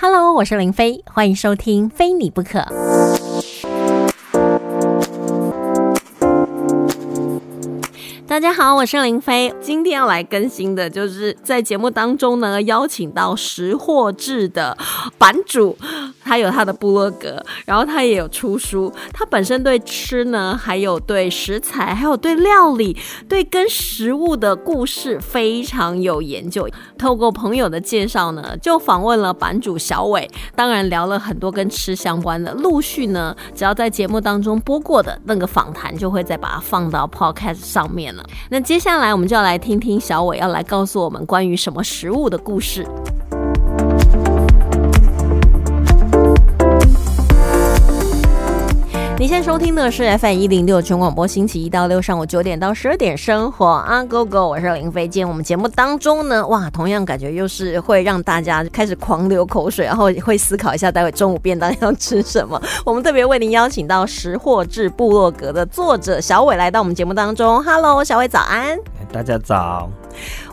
[0.00, 2.60] Hello，我是林飞，欢迎收听《非你不可》。
[8.28, 9.52] 大家好，我是林飞。
[9.60, 14.78] 今天要来更新的，就是在节目当中呢，邀请到识货志的
[15.18, 15.76] 版主，
[16.28, 18.92] 他有他的部落格，然后他也有出书。
[19.14, 22.94] 他本身对吃呢，还有对食材，还有对料理，
[23.26, 26.68] 对跟食物的故事非常有研究。
[26.98, 32.52] 透过朋友的介绍呢，就访问了版主小伟，当然聊了很多跟吃相关的。
[32.52, 38.22] 陆续呢，只要在节目当中播过的那个访谈，就会再把它放到 Podcast 上面了。
[38.50, 42.86] 那接下来我们就要来听听小伟要来告诉我们关于什么食物的故事。
[49.18, 55.08] 你现在收听的是 FM 一零六全广播，星期一到六上午九点到十二点，生活啊，Go Go，我是林飞。
[55.08, 62.62] 今天我们节目当中呢，哇，同样感觉又是会让大家开始狂流口水，然后会思考一下待会中午便当要吃什么。
[62.86, 67.60] 我们特别为您邀请到识货志部落格的作者小伟来到我们节目当中。
[67.64, 68.78] Hello，小伟早安，
[69.10, 69.90] 大家早。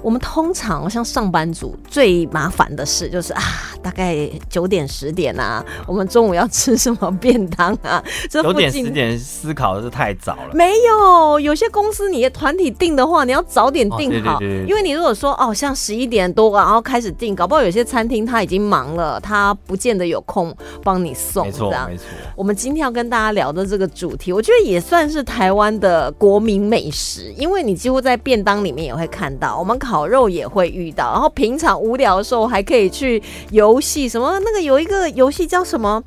[0.05, 3.41] 我们通常像上班族最麻烦的事就是啊，
[3.81, 8.03] 大概九点十点啊，我们中午要吃什么便当啊？
[8.29, 10.53] 九点十点思考的是太早了。
[10.53, 21.47] 没有，有些公司你团体订的话，你要早点订好，因为你如果说哦，像十一点多然后开始订，搞不好有些餐厅他已经忙了，他不见得有空帮你送。
[21.47, 22.05] 没错，没错。
[22.35, 29.57] 我们今天要跟大家聊的这个主题，我觉得也算是台湾的国民美食，因为你几乎在便当里面也会看到。
[29.57, 36.03] 我们烤烤肉也会遇到，然后平常无聊的时候还可以去游戏，什么那个有一个游戏叫什么？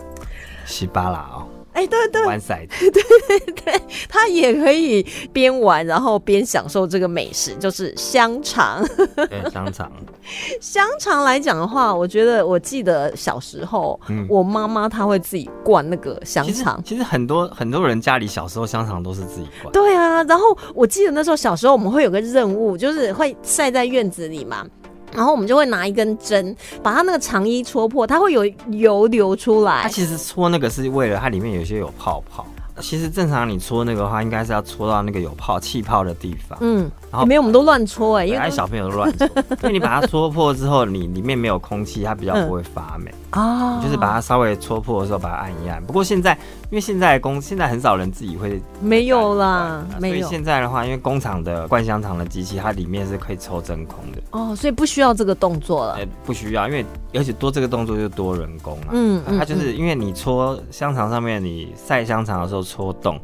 [0.66, 1.48] 西巴拉哦。
[1.78, 8.84] 哎，对对，玩骰子，对 对对，他也可以边玩然后边享受这个美食，就是香肠。
[9.14, 9.92] 对，香肠。
[10.60, 16.82] 香肠来讲的话，我觉得我记得小时候，我妈妈她会自己灌那个香肠。
[16.84, 19.72] 其实很多很多人家里小时候香肠都是自己灌。
[19.72, 24.66] 对啊，然后我记得那时候小时候我们会有个任务，就是会晒在院子里嘛。
[25.14, 29.82] 然后我们就会拿一根针，把它那个肠衣戳破，它会有油流出来。
[29.82, 32.46] 它其实戳那个是为了它里面有些有泡泡。
[32.80, 36.56] 其实正常你戳那个话，应该是要戳到那个有泡气泡的地方。
[36.60, 39.26] 嗯，然后没有，我们都乱搓哎，因为小朋友都乱搓，
[39.62, 43.12] 因为你把它搓破之后，你里面没有空气，它比较不会发霉。
[43.32, 45.82] 哦，就是把它稍微戳破的时候，把它按一按。
[45.84, 46.32] 不过现在，
[46.70, 50.16] 因为现在工现在很少人自己会没有啦，没有。
[50.16, 54.22] 所以现在的话，因为工厂的灌香肠的机器，它里面是可以抽真空的。
[54.30, 55.98] 哦，所以不需要这个动作了。
[56.24, 58.86] 不需要，因为而且多这个动作就多人工了。
[58.92, 62.58] 嗯，它就是因为你搓香肠上面，你晒香肠的时候。
[62.68, 63.18] 戳洞，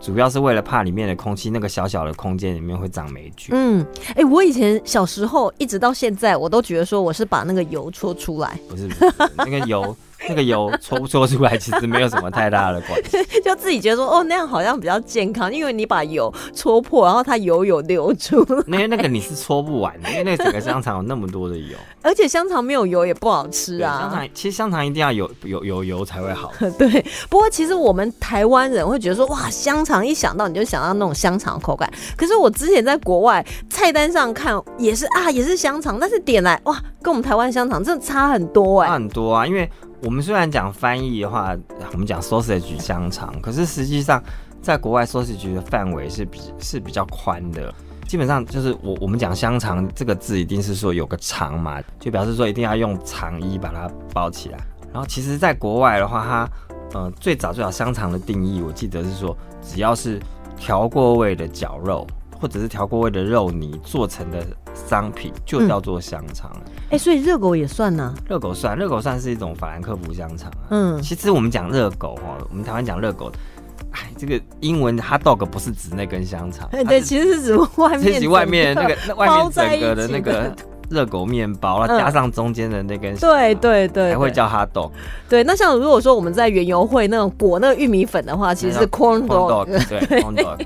[0.00, 3.54] 主要是为了怕里面的空气，那个小小的空间里面会长霉菌。
[3.54, 8.88] 嗯，哎，我以前小时候一直到现在，我都觉得说我是把那个油搓出来，不是
[9.36, 9.96] 那个油。
[10.28, 18.44] 那个油搓不搓出来，其实没有什么太大的关系， 就自己觉得说哦，那样好像比较健康，因为你把油搓破，然后它油有流出。
[18.66, 24.00] 那那个你是搓不完的，因为那整个香肠有那么多的油， 而且香肠没有油也不好吃啊。
[24.00, 26.52] 香肠其实香肠一定要有有有油才会好。
[26.78, 31.90] 对，不过其实我们台湾人会觉得说哇，香肠一想到你就想到那种香肠口感。
[32.16, 39.70] 可是我之前在国外菜单上看也是啊，也是香肠，但是点来哇，跟我们台湾香肠真的差很多哎，差很多啊，因为。
[40.02, 41.56] 我们虽然讲翻译的话，
[41.92, 44.22] 我们讲 sausage 香肠，可是实际上
[44.62, 47.74] 在国外 sausage 的范围是比是比较宽的。
[48.06, 54.58] 基本上就是我我们讲香肠这个字，一定是说有个肠嘛，就表示说一定要用肠衣把它包起来。
[54.92, 60.20] 然后其实，在国外的话，它呃最早最早香肠的定义，我记得是说只要是
[60.56, 62.06] 调过味的绞肉。
[62.40, 64.46] 或者是调过味的肉泥做成的
[64.88, 66.50] 商品，就叫做香肠。
[66.90, 68.14] 哎，所以热狗也算呢？
[68.26, 70.50] 热狗算，热狗算是一种法兰克福香肠。
[70.70, 73.30] 嗯，其实我们讲热狗哈，我们台湾讲热狗，
[73.92, 80.50] 哎，这个英文 hot dog 不是指那根香肠，对对，其实是指外面，指外面那个 外面整个的那个
[80.88, 84.90] 热狗面包，然后加上中间的那根，对对对，还会叫 hot dog。
[85.28, 90.58] 对，那像如果说我们在园游会那种裹那个玉米粉的话，其实是 corn dog，对 corn dog。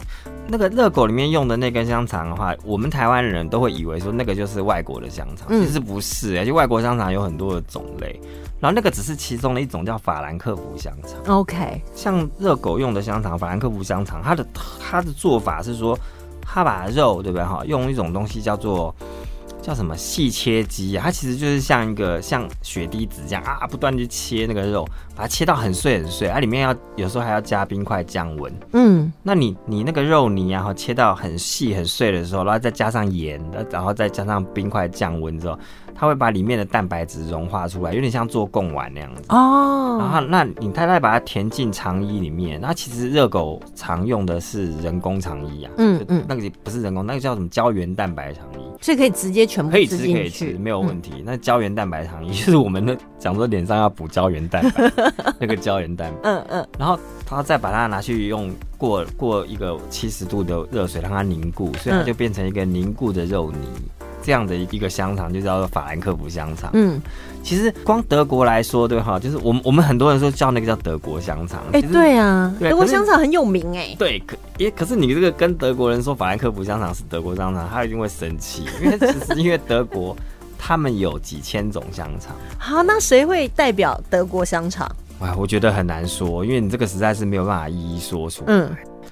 [0.53, 8.21] 那个热狗里面用的那根香肠的话，我们台湾人都会以为说那个就是外国的香肠，其实不是，而且外国香肠有很多的种类，
[8.61, 11.39] 然后那个只是其中的一种叫法兰克福香肠。
[11.39, 14.47] OK，像热狗用的香肠，法兰克福香肠，它的
[14.79, 15.99] 它的做法是说，
[16.43, 18.95] 它把肉对不对哈，用一种东西叫做。
[19.63, 21.05] 叫什么细切机啊？
[21.05, 26.29] 它其实就是像一个像雪滴子这样啊，不断去切那个肉，把它切到很碎很碎。
[26.29, 28.53] 它里面要有时候还要加冰块降温。
[28.73, 35.57] 嗯，那你你那个肉泥然后切到很细很碎的时候，然后再加上盐，然后再加上冰块降温之后，
[35.95, 39.23] 它会把里面的蛋白质融化出来，有点像做贡丸那样子。
[39.29, 51.03] 哦，然后，那你太太把它填进肠衣里面，那其实热狗常用的是人工肠衣啊，就嗯嗯，那个不是人工，那个叫什么胶原蛋白肠衣，所以可以直接全部可以吃可以吃，没有问题。
[51.03, 51.23] 题。
[51.27, 54.93] 那胶原蛋白肠衣 就是我们的讲说脸上要补胶原蛋白，
[55.39, 63.59] 那个胶原蛋白，嗯嗯，然后他再把它拿去用过过一个七十度的热水让它凝固，所以它嗯就变成一个凝固的肉泥。
[64.23, 66.71] 这样的一个香肠就叫做法兰克福香肠。
[66.75, 67.01] 嗯，
[67.43, 71.61] 其实光德国来说，对哈，就是我们我们很多人说叫那个叫德国香肠。
[71.73, 80.17] 哎、对啊，德国香肠很有名哎、对，可也可是你这个跟德国人说法兰克福香肠是德国香肠，他一定会生气，因为其实因为德国
[80.59, 82.35] 他们有几千种香肠。
[82.59, 84.91] 好，那谁会代表德国香肠？
[85.19, 88.45] 哇，我觉得很难说，因为你这个实在是没有办法一一说出。
[88.47, 88.71] 嗯，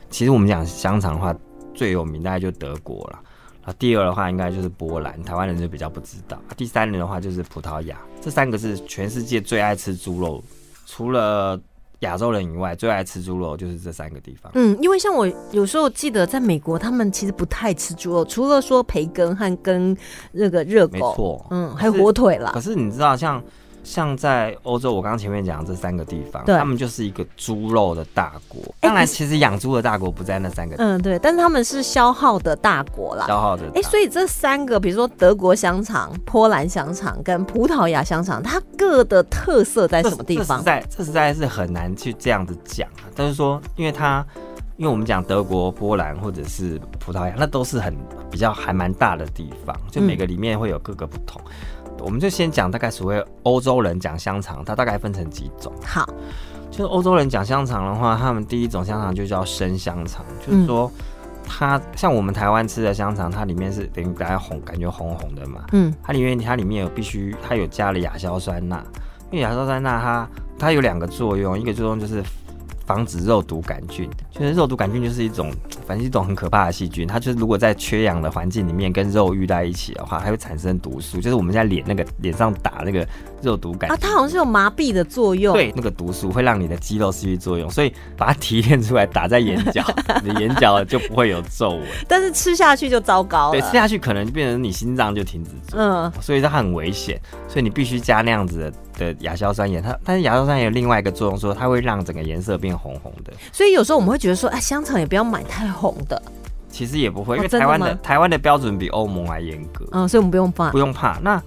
[0.08, 1.34] 其实我们讲香肠的话，
[1.74, 3.18] 最有名大概就德国了。
[3.62, 6.40] 然后第二的话应该就是波兰，台湾人就比较不知道。
[6.56, 10.42] 第三人的话就是葡萄牙，这三个是全世界最爱吃猪肉，
[10.86, 11.60] 除了
[12.00, 14.50] 亚洲人以外，最爱吃猪肉就是这三个地方。
[14.54, 19.96] 嗯，因为像我有时候记得在美国，他们其实不太吃猪肉，除了说培根和跟
[20.32, 22.60] 那个热狗，没错，嗯，还有火腿啦可。
[22.60, 23.42] 是你知道像。
[23.82, 28.60] 像在欧洲，我刚刚前面讲的这三个地方，对他们就是一个猪肉的大国。
[28.80, 33.26] 哎当然，其实养猪的大国不在那三个嗯，对，但是他们是消耗的大国啦。
[33.26, 33.78] 消耗的大。
[33.78, 40.64] 哎、所以这三个，比如说德国香肠、波兰香肠跟葡萄牙香肠，它各的特色在什么地方这实？
[40.64, 43.08] 在这实在是很难去这样子讲啊。
[43.14, 44.24] 但是说，因为它，
[44.76, 47.96] 因为我们讲德国、波兰或者是葡萄牙，那都是很
[48.30, 51.40] 比较还蛮大的地方，就每个里面会有各个不同。
[52.00, 55.73] 我们就先讲大概所谓欧洲人讲香肠，它大概分成几种。
[55.85, 56.08] 好，
[56.70, 60.91] 就是欧洲人讲香肠的话，他们第一种香肠就叫生香肠，就是说。
[61.52, 65.64] 它像我们台湾吃的香肠，它里面是等于大家红，感觉红红的嘛。
[65.73, 68.81] 嗯它里面它里面有必须它有加了亚硝酸钠，
[69.32, 72.23] 因为亚硝酸钠它它有两个作用，一个作用就是
[72.90, 75.52] 防止肉毒杆菌，就是肉毒杆菌就是一种
[75.87, 83.06] 反正一种很可怕的细菌，它就是如果在缺氧的环境里面跟肉遇在一起的话，它会产生毒素，就是我们现在脸那个脸上打那个
[83.42, 84.08] 肉毒杆啊，菌。
[84.08, 89.84] 它好像是有麻痹的作用。，对，那个毒素会让你的肌肉失去作用，所以把它提炼出来打在眼角，
[90.25, 91.82] 你的眼角就不会有皱纹。
[92.08, 93.52] 但是吃下去就糟糕了。
[93.52, 95.50] 对，吃下去可能就变成你心脏就停止。
[95.76, 99.82] 嗯，所以它很危险，所以你必须加那样子的的亚硝酸盐。
[99.82, 103.32] 它但是亚硝酸盐有另外一个作用，说它会让整个颜色变红红的。
[103.50, 106.23] 所以有时候我们会觉得说，哎，香肠也不要买太红的，
[106.69, 110.79] 其实也不会，哦因为台湾的台湾的标准比欧盟还严格，嗯，所以我们不用怕不。
[110.79, 111.19] 用怕。
[111.23, 111.43] 那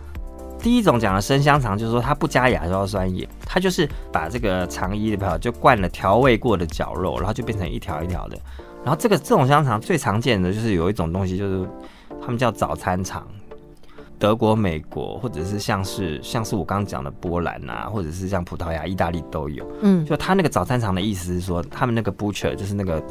[0.60, 8.38] 第一种讲的生香肠，就是说它不加亚硝酸盐，它就是把这个肠衣里边就灌了调味过的绞肉，然后就变成一条一条的。
[8.84, 11.68] 然后这个这种香肠最常见的就是有一种东西，就是
[12.22, 13.26] 他们叫早餐肠。
[14.24, 19.70] 德国、美国，或者是像是像是我刚刚讲的波兰啊，或者是像葡萄牙、意大利都有。
[19.82, 23.04] 嗯，就他那个早餐肠的意思是说，他们那个 butcher 就是那个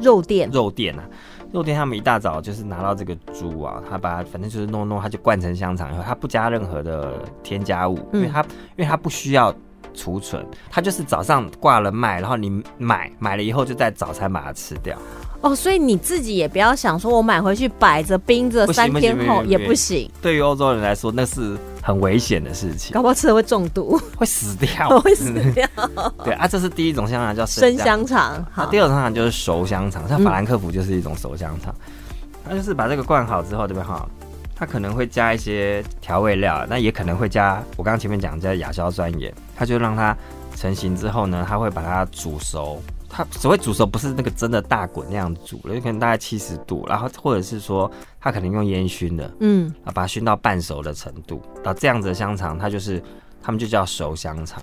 [0.00, 0.48] 肉店。
[0.50, 1.04] 肉店啊，
[1.52, 9.54] 肉店他们一大早就是拿到这个猪啊，他把它反正就是弄弄，他就灌成香肠以后，他不加任何的添加物，因为嗯他因为他不需要
[9.92, 14.96] 储存，它就是早上挂了卖，然后你买买了以后就在早餐把它吃掉。
[15.42, 25.66] 哦，所以你自己也不要想说我买回去摆着冰着，三天后也不行对于欧洲人来说，那是很危险的事情，搞不好吃了会中毒，会死掉， 会死掉。
[26.22, 27.86] 对啊，这是第一种香肠叫生香。
[27.86, 31.74] 香肠，那好，第二种香肠就是熟香肠，像嗯法兰克福就是一种熟香肠，
[32.46, 34.06] 它就是把这个灌好之后，对不对哈？
[34.54, 40.14] 它可能会加一些调味料，那也可能会加我刚刚前面讲加亚硝酸盐，它就让它
[40.54, 42.78] 成型之后呢，它会把它煮熟。
[43.10, 47.90] 它所谓煮熟不是那个真的大滚那样煮了，有可能大概七十度，然后或者是说
[48.20, 53.02] 它可能用烟熏的，嗯，啊，把它熏到半熟的程度，啊，这样子的香肠它就是
[53.42, 54.62] 他们就叫熟香肠。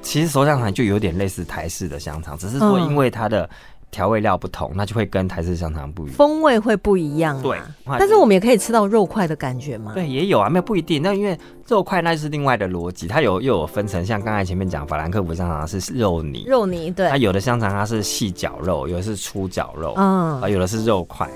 [0.00, 2.88] 其实熟香肠就有点类似台式的香肠，只是说嗯。
[2.88, 3.48] 因为它的
[3.94, 6.16] 调味料不同，那就会跟台式香肠不一样。
[6.16, 7.42] 风味会不一样、啊。
[7.42, 7.58] 对，
[7.96, 9.92] 但是我们也可以吃到肉块的感觉吗？
[9.94, 11.00] 对也有啊，没有不一定。
[11.00, 21.30] 那因为肉块那就是另外的逻辑，它有又有分成，像刚才前面讲法兰克福香肠是肉泥，肉泥对它，有的香肠它是细绞肉，有的是粗绞肉，嗯啊，有的是肉块。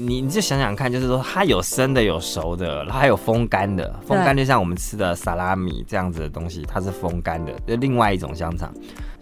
[0.00, 3.92] 你你就想想看，就是说它有生的，有熟的，然后还有风干的。
[4.06, 8.72] 风干就像我们吃的萨拉米这样子的东西，它是风干的，就另外一种香肠。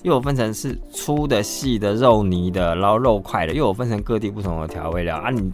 [0.06, 5.30] 又有分成是粗的、细的、肉泥的，然后肉块的，又有分成各地不同的调味料啊。
[5.30, 5.52] 你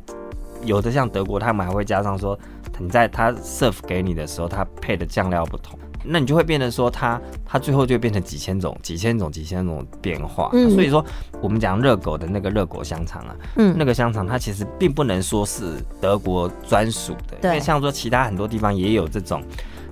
[0.62, 2.38] 有的像德国，他们还会加上说，
[2.78, 5.78] 你在他 serve 给你的时候，他配的酱料不同。
[6.04, 10.50] 那你就会变成说它它最后就会变成几千种、几千种、几千种变化。
[10.52, 11.02] 嗯所以说
[11.40, 19.42] 我们讲热狗的那个热狗香肠啊，嗯那个香肠它其实并不能说是德国专属的，对因为像说其他很多地方也有这种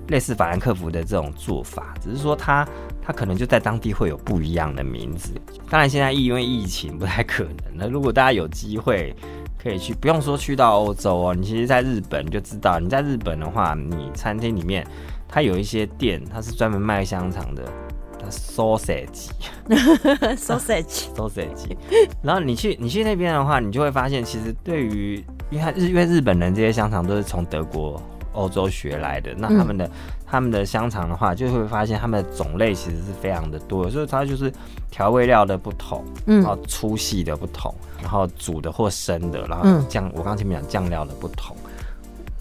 [0.08, 2.68] 类似法兰克福的这种做法，只是说它
[3.02, 5.30] 它可能就在当地会有不一样的名字。
[5.69, 9.14] 当然现在因为疫情不太可能，那如果大家有机会。
[9.62, 14.83] 可以去，不用说去到欧洲哦，你其实在日本就知道，你在日本的话，你餐厅里面
[15.28, 17.71] 它有一些店，它是专门卖香肠的，
[18.19, 19.28] 它 sausage
[20.35, 21.76] sausage，sausage，
[22.23, 29.90] 然后你去你去那边的话，你就会发现，其实对于因为它日因为日本人这些香肠都是从德国、欧洲学来的，那他们的、
[30.26, 34.52] 他们的香肠的话，就会发现他们的种类其实是非常的多的，所以它就是
[34.90, 41.56] 调味料的不同，嗯然后粗细的不同，然后煮的或生的，然后嗯酱、我刚刚前面讲酱料的不同，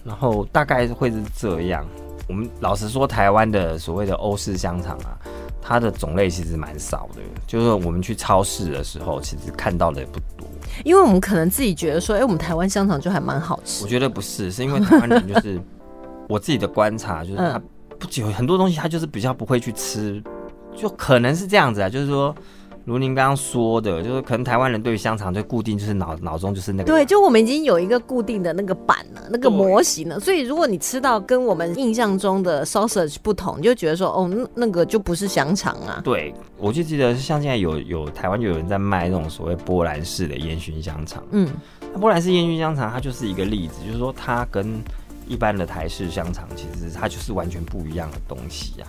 [0.04, 1.86] 然后大概会是这样。
[2.28, 5.18] 我们老实说，台湾的所谓的欧式香肠啊，
[5.60, 10.48] 它的种类其实蛮少的，就是我们去超市的时候，其实看到的也不多。
[10.86, 13.90] 因为我们可能自己觉得说，哎、我们台湾香肠就还蛮好吃我。
[13.90, 15.60] 觉得不是，是因为台湾人就是
[16.30, 17.64] 我自己的观察，就是他嗯
[18.00, 20.24] 不久很多东西他就是比较不会去吃，
[20.74, 22.34] 就可能是这样子啊，就是说。
[22.86, 36.02] 如您刚刚说的，就是可能台湾人对于香肠就固定，就是脑脑中就是那个对，就我们已经有一个固定的那个版了，那个模型了，所以如果你吃到跟我们印象中的 sausage 不同，你就觉得说，哦，那那个就不是香肠啊。
[36.04, 41.48] 对，我就记得像现在有有台湾就有人在卖那种所谓波兰式的烟熏香肠，嗯
[41.94, 44.82] 那波兰式烟熏香肠它就是一个例子，就是说它跟
[45.30, 48.88] 一般的台式香肠其实它就是完全不一样的东西啊。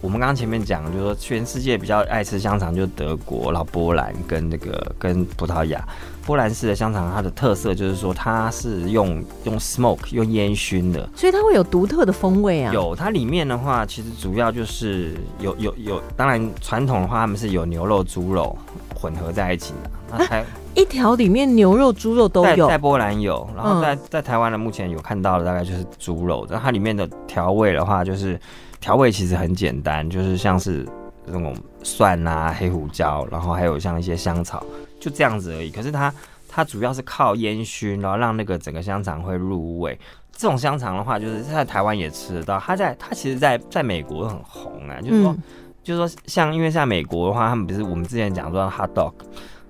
[0.00, 5.78] 我们刚刚前面讲，就是说全世界比较爱吃香肠就是德国，然后波兰跟那个跟葡萄牙。
[6.24, 12.72] 波兰式的香肠它的特色就是说它是用用 smoke 用烟熏的，所以它会有独特的风味啊。
[12.72, 18.56] 有，它里面的话，其实主要就是有有有，当然传统的话，他们是有牛肉、猪肉
[18.94, 19.90] 混合在一起的。
[20.12, 20.44] 那台
[20.74, 22.78] 一条里面牛肉、猪肉都有在在。
[22.78, 28.40] 波兰有，然后嗯在在台湾的目前有看到的大概就是猪肉，然后它里面的调味的话，就是
[28.80, 30.86] 调味其实很简单，就是像是
[31.26, 34.64] 那种蒜啊、黑胡椒，然后还有像一些香草，
[34.98, 35.70] 就这样子而已。
[35.70, 36.12] 可是它
[36.48, 39.98] 它主要是靠烟熏，然后让那个整个香肠会入味。
[40.32, 45.42] 这种香肠的话，就是在台湾也吃得到，它在它其实在在美国很红啊，就是说、嗯
[45.82, 49.12] 就是说像因为像美国的话，他们不是我们之前讲说 hot dog。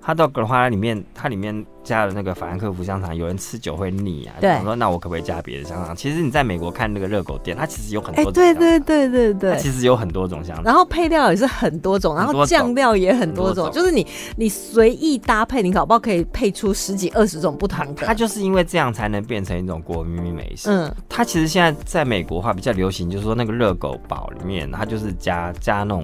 [0.03, 4.35] Hot dog 的话，它里面它里面加了那个法兰克福香肠，有人吃久会腻啊。
[4.39, 5.95] 对我说那我可不可以加别的香肠？
[5.95, 9.57] 其实你在美国看那个热狗店，它其实有很哎、多种香肠，对对对对它。
[9.57, 10.63] 其实有很多种香肠。
[10.63, 14.05] 然后配料也是很多种，然后酱料也很多种，多种就是你
[14.35, 18.05] 你随意搭配，你搞不好可以配出十几二十种不同的。
[18.05, 20.69] 它就是因为这样才能变成一种国民美食。
[20.69, 26.03] 嗯，它其实现在在美国的话比较流行，就是说那个热狗堡里面，它就是加加那种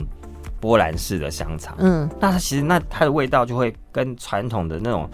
[0.59, 1.75] 波兰式的香肠。
[1.79, 5.09] 嗯，那它其实那它的味道就会跟传统的那种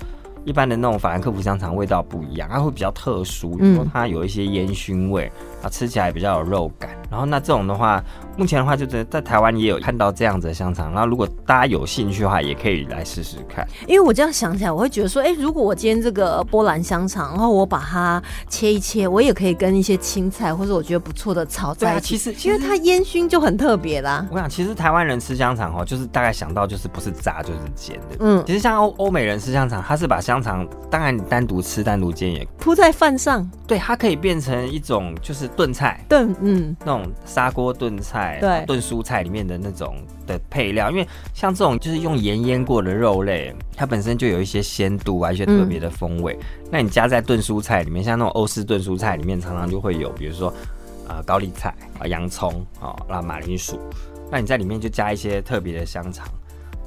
[0.45, 5.31] 一般的那种法兰克福香肠味道不一样，它会比较特殊，比如说嗯它有一些烟熏味，
[5.63, 6.91] 它吃起来比较有肉感。
[7.09, 8.03] 然后那这种的话，
[8.37, 13.65] 目前的话就是在台湾也有看到这样子的香肠，然后如果大家有兴趣的话，也可以来试试看。
[13.87, 24.27] 因为我这样想起来，我会觉得说，哎、如果我今天这个波兰香肠，然后我把它切一切，我也可以跟一些青菜或者我觉得不错的炒对啊，在一起，其实其实因为它烟熏就很特别啦。
[24.31, 28.17] 我想，其实台湾人吃香肠哦，就是大概想到就是不是炸就是煎的。
[28.19, 38.65] 嗯，其实像欧欧美人吃香肠，他是把香肠，当然你单独吃、单独煎也铺在饭上，对，它可以变成一种就是炖菜，炖，嗯，那种砂锅炖菜、对。
[38.65, 39.95] 炖蔬菜里面的那种
[40.25, 46.37] 的配料，因为像这种就是用盐腌过的肉类，它本身就有一些鲜度啊，一些特别的风味。
[46.71, 50.49] 那你加在炖蔬菜里面，像那种欧式炖蔬菜里面，常常就会有，比如说
[51.07, 53.79] 啊、呃高丽菜啊、洋葱啊、那马铃薯，
[54.31, 56.27] 那你在里面就加一些特别的香肠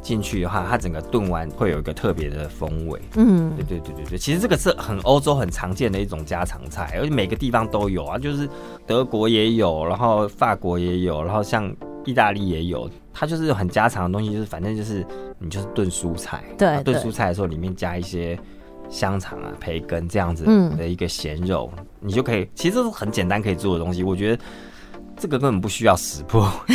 [0.07, 3.01] 进去的话，它整个炖完会有一个特别的风味。
[3.17, 3.53] 嗯。
[3.57, 8.49] 对对对对对，其实这个是很欧洲很常见的一种家常菜，而且每个地方都有啊，就是
[8.87, 15.05] 德国也有，然后法国也有，然后像意大利也有，它就是很家常的东西，就是反正就是
[15.41, 18.39] 你就是炖蔬菜，对炖蔬菜的时候里面加一些
[18.89, 24.43] 香肠啊、培根这样子嗯的一个咸肉，你就可以，其实这是很简单可以做的东西，我觉得
[25.19, 26.51] 这个根本不需要识破。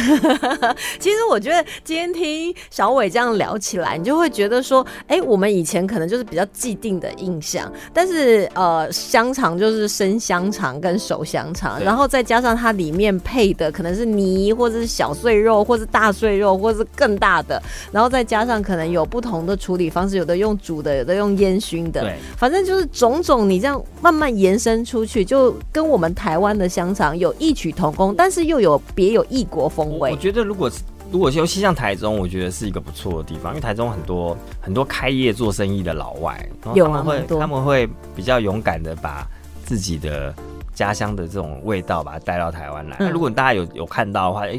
[1.00, 28.16] 其实我觉得今天听小伟这样聊起来，你就会觉得说，哎、我们以前可能就是比较既定的印象，但是呃，香肠就是生香肠跟熟香肠，然后再加上它里面配的可能是泥，或者是小碎肉，或是大碎肉，或是更大的，然后再加上可能有不同的处理方式，有的用煮的，有的用烟熏的，对，反正就是种种，你这样慢慢延伸出去，就跟我们台湾的香肠有异曲同工。
[28.16, 30.10] 但但是又有别有异国风味。
[30.10, 37.86] 我觉得如果是如果尤其像台中，我觉得是一个不错的地方，因为台中很多很多开业做生意的老外，有他们会多他们会
[38.16, 39.28] 比较勇敢的把
[39.66, 40.34] 自己的
[40.74, 42.96] 家乡的这种味道把它带到台湾来。
[43.02, 44.58] 那如果大家有有看到的话，哎，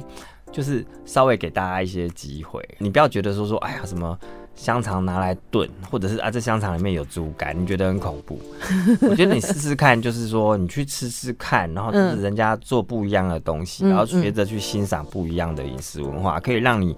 [0.52, 4.18] 就是稍微给大家一些机会，你不要觉得说说，哎呀什么。
[4.54, 8.38] 香肠拿来炖，或者是啊，这香肠里面有猪肝，你觉得很恐怖？
[9.08, 16.94] 我觉得你试试看，就是说你去吃吃看，然后就是人家做不一样的东西，然后学着去欣赏不一样的饮食文化，可以让你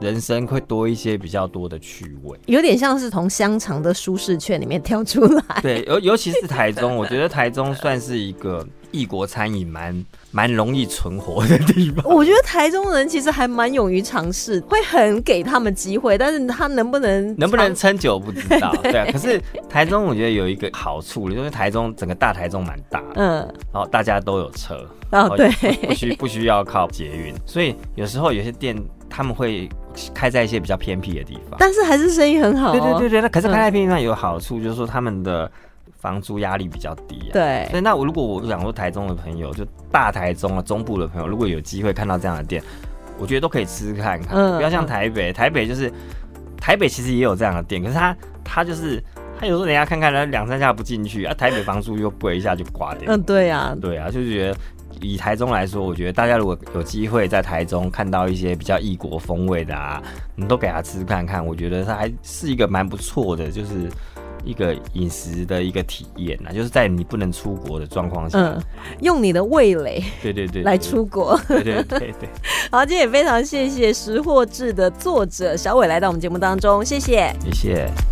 [0.00, 2.38] 人生会多一些比较多的趣味。
[2.46, 5.42] 有点像是从香肠的舒适圈里面跳出来。
[5.60, 8.66] 对，尤尤其是台中，我觉得台中算是一个。
[8.92, 18.72] 异国餐饮蛮蛮容易存活 的地方，我觉得台中人其实还蛮勇于尝试，会很给他们机会，但是他能不能能不能撑久不知道。
[18.84, 23.38] 对啊，可是台中我觉得有一个好处，因为台中整个大台中蛮大，嗯，
[23.72, 25.50] 然后大家都有车，哦对，
[25.86, 28.76] 不需不需要靠捷运，所以有时候有些店
[29.08, 29.68] 他们会
[30.14, 32.72] 开在一些比较偏僻的地方，但是还是生意很好。
[32.72, 35.50] 对对对对，那可是开在偏僻地方有好处，就是说他们的。
[36.02, 37.68] 房租压力比较低，啊对。
[37.70, 42.60] 所以那我如果我想说台中的朋友，就大台中啊中部的朋友，如果有机会看到这样的店，
[43.18, 44.56] 我觉得都可以吃吃看看。
[44.56, 45.90] 不要像台北，台北就是
[46.56, 49.00] 台北其实也有这样的店，可是他他就是
[49.38, 51.32] 他有时候人家看看，他两三下不进去啊。
[51.34, 53.04] 台北房租又贵，一下就挂掉。
[53.06, 54.56] 嗯，对呀，对啊，就是觉得
[55.00, 60.02] 以台中来说，我觉得大家如果有机会在台中看到一些比较异国风味的啊，
[60.34, 63.88] 你都给他吃看看，我觉得他还是一个蛮不错的，就是。
[64.44, 68.60] 一个饮食的一个体验呐，就是在你不能出国的状况下，嗯，
[69.00, 72.28] 用你的味蕾，对对对，来出国，对对对对。
[72.70, 78.11] 好，今天也非常谢谢《识货志》的作者小伟来到我们节目当中，谢谢，谢谢。